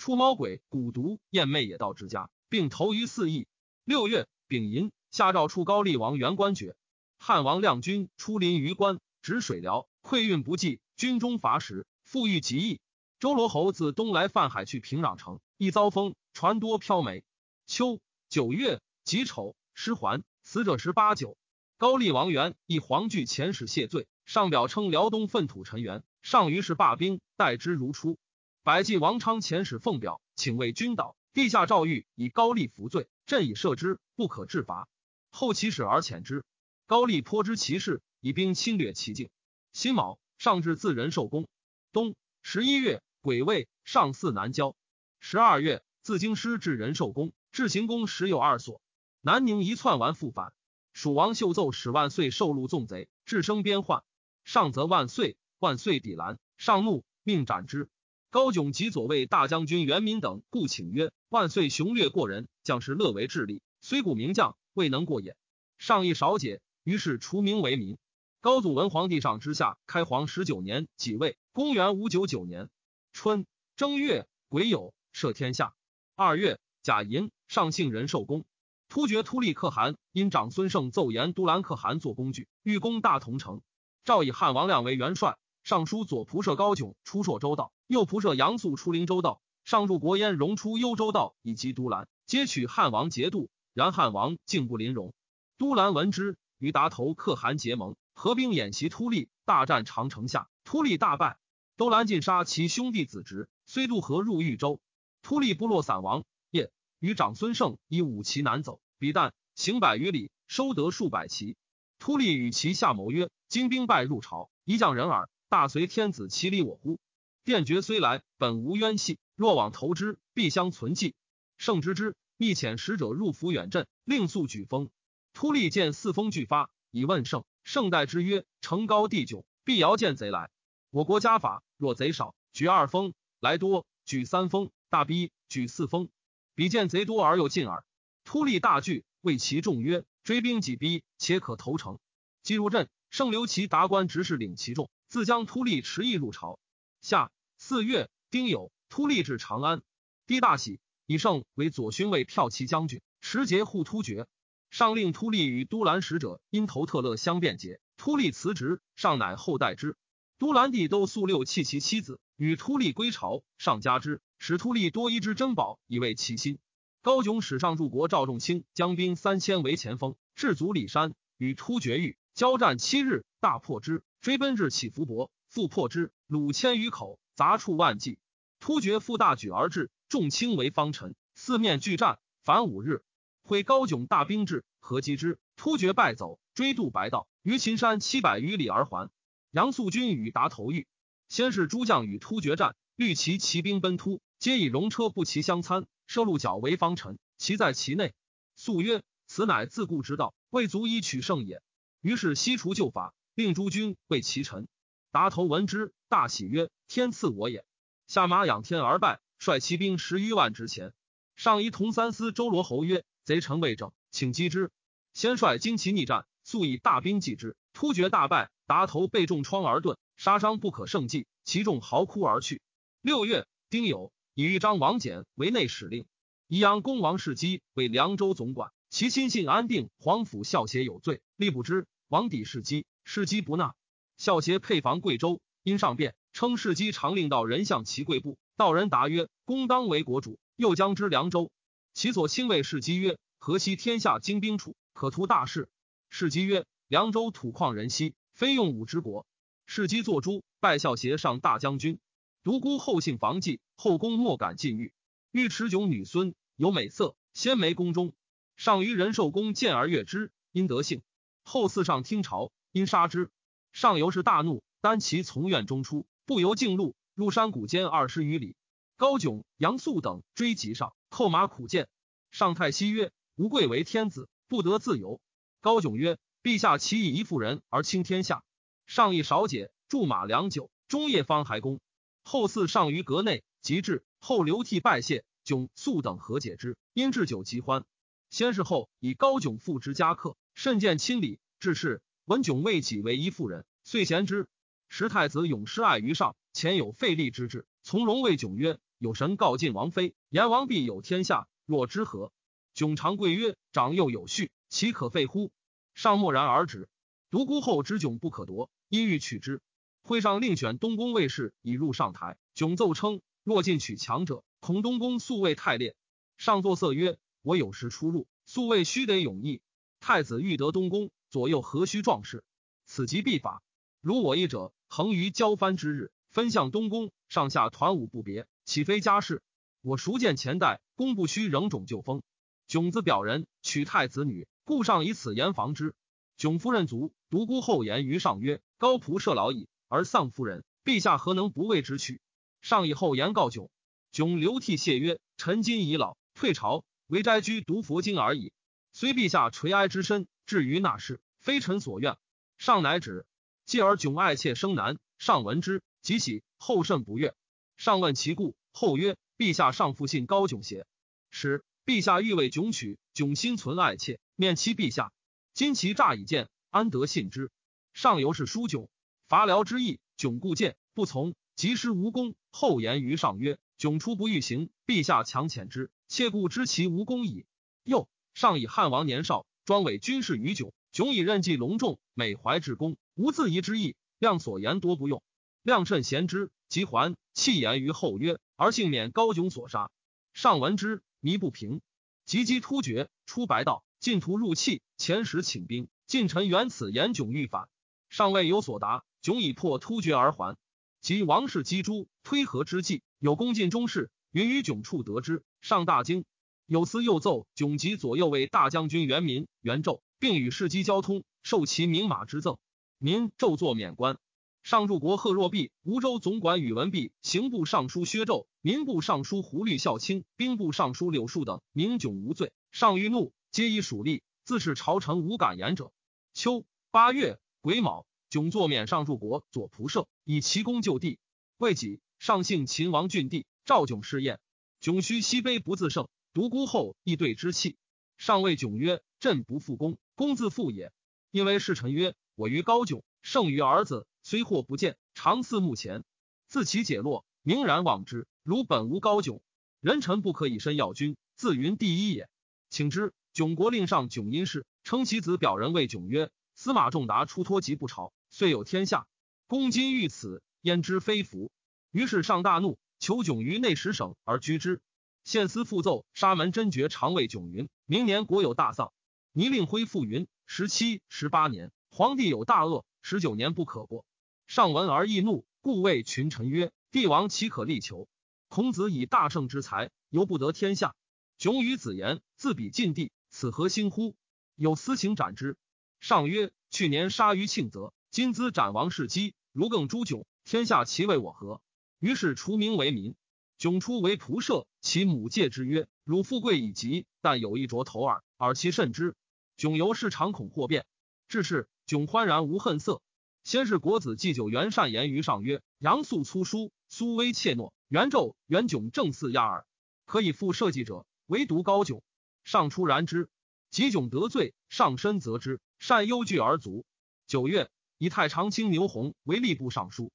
[0.00, 3.46] 出猫鬼蛊毒燕魅也道之家，并投于四邑。
[3.84, 6.74] 六月丙寅，下诏出高丽王元官爵。
[7.18, 12.80] 汉王亮军出临榆关，止水辽，溃运不济，军中乏食，富裕极易。
[13.18, 17.22] 周罗侯自东来泛海去平壤城，一遭风，船多漂没。
[17.66, 21.36] 秋九月己丑，失还，死者十八九。
[21.76, 24.06] 高丽王元以黄具遣使谢罪。
[24.24, 28.16] 上表称辽东粪土尘缘，上于是罢兵，待之如初。
[28.62, 31.16] 百济王昌遣使奉表，请为君导。
[31.32, 34.86] 地下诏谕以高丽服罪，朕以赦之，不可治罚。
[35.30, 36.44] 后起使而遣之。
[36.86, 39.30] 高丽颇知其事，以兵侵略其境。
[39.72, 41.48] 辛卯，上至自仁寿宫。
[41.90, 44.76] 冬十一月，癸未，上巳南郊。
[45.20, 48.82] 十二月，自京师至仁寿宫，至行宫时有二所。
[49.22, 50.52] 南宁一窜完复返。
[50.92, 54.04] 蜀王秀奏使万岁受禄纵贼，致生边患。
[54.44, 57.88] 上则万岁，万岁抵拦，上怒，命斩之。
[58.30, 65.36] 高炯及左卫大将军袁民等故请曰：“万岁雄略过人，将士乐为智力，虽古名将，未能过也。”
[65.78, 67.98] 上亦少解，于是除名为民。
[68.40, 72.70] 高祖文皇帝上之下，开皇十九年己未，公元五九九年
[73.12, 75.74] 春正月癸酉，赦天下。
[76.14, 78.44] 二月甲寅，上幸仁寿宫。
[78.88, 83.60] 突厥突利可汗因长孙晟奏言都兰可汗做工具，欲攻大同城。
[84.04, 93.50] 诏以汉王亮为元帅，尚书左仆射高炯出朔州道，右仆射杨素出灵州道，上入国焉荣出幽州道，以及都兰，皆取汉王节度。
[93.72, 95.12] 然汉王竟不临戎。
[95.56, 101.38] 都兰闻之，与达头可汗结盟，合兵演习突利，大战长城下，突利大败。
[101.76, 104.80] 都兰尽杀其兄弟子侄，虽渡河入豫州，
[105.22, 106.24] 突利部落散亡。
[106.50, 111.56] 夜与长孙晟以五骑南走，彼旦行百余里，收得数百骑。
[111.98, 117.00] 突利与其下谋曰：“今兵败入朝，一将人耳，大随天子其礼我乎？
[117.42, 121.16] 殿爵虽来，本无冤系，若往投之，必相存记。
[121.58, 124.90] 圣知之，密遣使者入府远镇，令速举封。
[125.32, 127.44] 突利见四封俱发，以问圣。
[127.64, 130.50] 圣代之曰：城高地久，必遥见贼来。
[130.90, 133.10] 我国家法，若贼少，举二封；
[133.40, 136.10] 来多，举三封；大逼，举四封。
[136.54, 137.82] 比见贼多而又近耳。
[138.22, 141.98] 突利大惧，谓其众曰。”追兵几逼，且可投诚。
[142.44, 146.60] 即入镇，圣留其达官执事领其众，自将突利持意入朝。
[147.00, 149.82] 夏四月丁酉，突利至长安，
[150.28, 154.28] 帝大喜，以圣为左勋卫骠骑将军，持节护突厥。
[154.70, 159.96] 上令突利与都兰使者因头特勒相辩解，突利辞职，上乃后代之。
[160.38, 166.60] 都兰帝都素六弃其妻子，与突利归朝，上加之，使突利多一之珍宝，以慰其心。
[167.02, 178.18] 高炯使上柱国赵仲卿将兵三千为前锋，至足里山，与突厥域交战七日，大破之，追奔至起伏伯，复破之，虏千余口，杂处万计。
[178.58, 183.02] 突厥复大举而至，众卿为方臣，四面拒战，凡五日，
[183.42, 189.10] 会高炯大兵至，合击之，突厥败走，追渡白道，于秦山七百余里而还。
[189.52, 190.86] 杨素军与达头遇，
[191.28, 195.86] 先是诸将与突厥战，虑其骑兵奔突，皆以戎车不齐相参。
[196.06, 198.12] 射鹿角为方臣，骑在其内。
[198.54, 201.62] 素曰：“此乃自顾之道，未足以取胜也。”
[202.02, 204.68] 于是西除旧法，令诸军为其臣。
[205.10, 207.64] 达头闻之，大喜曰：“天赐我也！”
[208.06, 210.92] 下马仰天而拜，率骑兵十余万之前。
[211.36, 214.70] 上仪同三司周罗侯曰：“贼臣未整，请击之。”
[215.14, 218.50] 先率旌旗逆战，速以大兵击之，突厥大败。
[218.66, 222.60] 达头被重创而遁，杀伤不可胜计，其众嚎哭而去。
[223.00, 224.10] 六月，丁酉。
[224.34, 226.04] 以豫章王翦为内史令，
[226.46, 228.70] 宜阳公王世基为凉州总管。
[228.90, 231.86] 其亲信安定皇甫孝协有罪，吏不知。
[232.08, 233.74] 王抵世基，世基不纳。
[234.18, 238.38] 孝协配防贵州，因上变，称世基常令道人向其贵部。
[238.56, 241.50] 道人答曰：“公当为国主，又将之凉州。”
[241.92, 245.68] 其所亲卫世基曰：“何惜天下精兵处，可图大事？”
[246.08, 249.26] 世基曰：“凉州土旷人稀，非用武之国。”
[249.66, 251.98] 世基作诸，拜孝协上大将军。
[252.44, 254.92] 独孤后姓房继，后宫莫敢禁欲。
[255.32, 258.12] 欲持炯女孙有美色，先没宫中。
[258.54, 261.02] 上于仁寿宫见而悦之，因得幸。
[261.42, 263.30] 后嗣上听朝，因杀之。
[263.72, 268.56] 上游是大怒，单骑从院中出，不由径路，入山谷间二十余里。
[268.96, 271.88] 高炯、杨素等追及上，扣马苦谏。
[272.30, 275.20] 上太息曰：“吾贵为天子，不得自由。”
[275.60, 278.42] 高炯曰：“陛下岂以一妇人而倾天下？”
[278.86, 281.80] 上亦少解，驻马良久，终夜方还宫。
[282.22, 287.84] 后嗣上于阁内，即至后流涕拜谢，迥素等和解之，因置酒极欢。
[288.28, 291.38] 先是后以高炯父之家客，甚见亲礼。
[291.58, 294.46] 至是闻迥为己为一妇人，遂贤之。
[294.88, 302.30] 时太子永失爱于上，前有废立之志，从容谓迥曰：“有神告晋王妃，言王必有天下，若之何？”
[302.72, 305.50] 炯长贵曰：“长幼有序，岂可废乎？”
[305.92, 306.88] 上默然而止。
[307.30, 309.60] 独孤后知迥不可夺，因欲取之。
[310.02, 315.96] 会上另选东宫卫士以入上台，迥奏称：若进取强者，恐东宫素位太烈。
[316.38, 319.60] 上作色曰：我有时出入，素位须得永逸。
[319.98, 322.42] 太子欲得东宫，左右何须壮士？
[322.84, 323.62] 此即必法。
[324.00, 329.40] 如我一者，横于交藩之日，分向东宫，上下团舞不别，岂非家事？
[329.80, 332.22] 我熟见前代，公不须仍种旧风。
[332.66, 335.94] 囧子表人，娶太子女，故上以此言防之。
[336.36, 339.68] 囧夫人卒，独孤后言于上曰：高仆射老矣。
[339.86, 342.20] 而丧夫人，陛下何能不为之取？
[342.60, 343.70] 上以后言告囧，
[344.10, 348.52] 囧流涕谢曰：“臣今已老，退朝为斋居读佛经而已。
[348.92, 352.18] 虽陛下垂哀之身，至于那事，非臣所愿。”
[352.58, 353.24] 上乃止。
[353.66, 357.36] 继而炯爱妾生男，上闻之，即喜，后甚不悦。
[357.76, 360.88] 上问其故，后曰：“陛下尚复信高窘邪？”
[361.30, 365.12] 使陛下欲为炯取，炯心存爱妾，免欺陛下。
[365.54, 367.52] 今其诈以见，安得信之？
[367.92, 368.90] 上由是书炯。
[369.28, 372.34] 伐辽之意，迥固谏不从，及时无功。
[372.50, 377.46] 后言于上曰：“迥出不欲行，陛下强遣之，切故知其无功矣。”
[377.84, 383.96] 又上以汉王年少，专委军事于迥，迥以任计隆重，每怀至公，无自疑之意。
[384.18, 385.22] 量所言多不用，
[385.62, 389.90] 量甚贤之，即还弃言于后曰：“而幸免高炯所杀。”
[390.34, 391.80] 上闻之，迷不平，
[392.26, 395.88] 急击突厥，出白道，进图入气，遣使请兵。
[396.06, 397.68] 近臣原此言迥欲反，
[398.08, 399.04] 尚未有所答。
[399.22, 400.56] 迥以破突厥而还，
[401.00, 406.24] 及王室击诛推和之际，有攻进中士，云于迥处得知，上大惊。
[406.70, 412.58] 有司又奏迥及左右卫大将军元民、元胄并与市机交通，受其名马之赠。
[412.96, 414.18] 民骤作免官。
[414.62, 422.52] 上柱国贺若弼、吴州总管宇文弼、刑部尚书薛胄、民部尚书胡律孝卿、兵部尚书柳树等，明囧无罪。
[422.70, 425.90] 上欲怒，皆以属吏，自是朝臣无敢言者。
[426.34, 431.18] 秋八月癸卯，囧作免上柱国左仆射，以其功就地。
[431.58, 434.38] 未几，上幸秦王郡地，赵囧试宴。
[434.80, 437.76] 囧须西悲不自胜，独孤后亦对之气。
[438.16, 440.92] 上谓囧曰：“朕不复公，公自负也。
[441.30, 446.04] 因为侍臣曰：我于高囧，胜于儿子。”虽或不见，常似目前。
[446.46, 448.28] 自其解落，明然望之。
[448.42, 449.40] 如本无高迥，
[449.80, 452.28] 人臣不可以身要君，自云第一也。
[452.68, 453.14] 请之。
[453.32, 459.06] 囧国令上囧因氏，称其子表人为囧曰：“司马仲达出脱疾不朝，遂有天下。
[459.46, 461.50] 公今遇此，焉知非福？”
[461.92, 464.82] 于是上大怒，求囧于内史省而居之。
[465.24, 468.92] 献司复奏沙门真爵常谓囧云：“明年国有大丧。”
[469.32, 474.04] 倪令恢复云：“十七、十八年，皇帝有大恶，十九年不可过。”
[474.48, 478.08] 上闻而易怒，故谓群臣曰：“帝王岂可力求？
[478.48, 480.96] 孔子以大圣之才，犹不得天下。
[481.38, 484.16] 囧与子言，自比晋帝，此何心乎？
[484.56, 485.56] 有私情斩之。”
[486.00, 491.60] 上曰：“去年杀于庆泽，今兹斩王世基，如更诛囧，天下其为我何？”
[492.00, 493.14] 于是除名为民。
[493.60, 499.14] 囧出为仆射，其母戒之曰：“汝富贵已极，但有一着头耳，耳其甚之。”
[499.58, 500.86] 囧由是常恐祸变，
[501.28, 503.02] 至是囧欢然无恨色。
[503.44, 509.66] 先是国子祭酒袁善言于上曰：“杨素粗疏，苏威怯懦，袁纣元炯正似亚耳，
[510.06, 512.02] 可以复社稷者，唯独高炯。”
[512.44, 513.28] 上出然之，
[513.70, 516.86] 及炯得罪，上身责之，善忧惧而卒。
[517.26, 520.10] 九月，以太常卿牛弘为吏部尚书。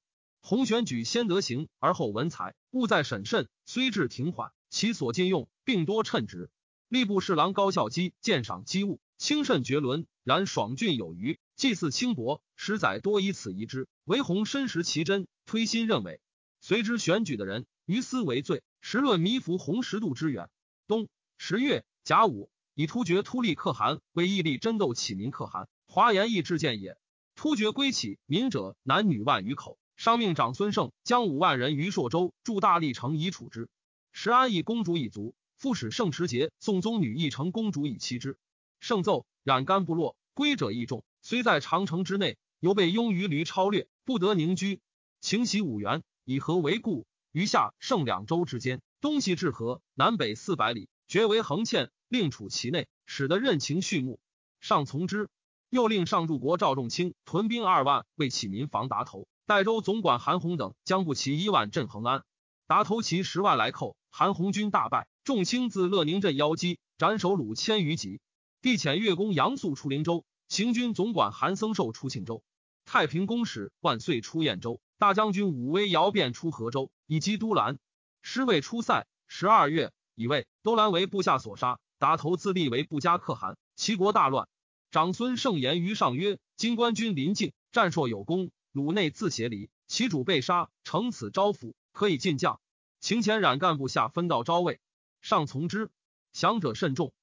[0.48, 6.50] 弘选举先德行而后文才，务在审慎，虽至停缓，其所禁用，并多称职。
[6.88, 11.40] 吏部侍郎高孝基鉴赏机务，轻慎绝伦，然爽峻有余。
[11.56, 13.88] 祭祀轻薄，十载多以此疑之。
[14.04, 16.20] 唯弘深识其真，推心认为。
[16.60, 18.62] 随之选举的人，于私为罪。
[18.80, 20.48] 时论弥服弘十度之远。
[20.86, 26.96] 冬十月甲午，以突厥突利可汗为义利争斗起民可汗，华严义至见也。
[27.34, 29.76] 突厥归起民者，男女万余口。
[29.96, 33.68] 商命长孙胜将五万人于朔州筑大历城以处之。
[34.12, 38.38] 时安邑公主已卒，复使圣持节宋宗女义成公主以妻之。
[38.78, 41.04] 圣奏染干部落归者亦众。
[41.22, 44.80] 虽在长城之内，犹被拥于驴超掠，不得宁居。
[45.20, 54.20] 请袭五原，以河为固，余下剩两州之间，东西至河，南北四百里，绝为横堑，令处其内，使得任情畜牧。
[54.60, 55.28] 上从之，
[55.70, 59.26] 又令上柱国赵仲卿屯兵二万，为启民防达头。
[59.46, 62.24] 代州总管韩弘等将步骑一万镇恒安，
[62.66, 65.06] 达头骑十万来寇，韩弘军大败。
[65.22, 68.20] 众卿自乐宁镇邀击，斩首虏千余级。
[68.60, 70.24] 帝遣越公杨素出灵州。
[70.48, 72.42] 行军总管韩僧寿出庆州，
[72.84, 77.78] 太平公使万岁出燕州，大将军武威姚变出河州，以击都兰。
[78.22, 79.06] 师卫出塞。
[79.28, 84.48] 十二月，以为都兰为部下所杀，达头自立为不加可汗，齐国大乱。
[84.90, 92.60] 长孙盛言于上曰：“今官军临境，战硕有功，鲁内自协离，其主被杀，乘此招抚，可以进将。
[93.00, 94.80] 秦遣冉干部下分到招位。
[95.22, 95.90] 上从之。
[96.30, 97.14] 降者慎重，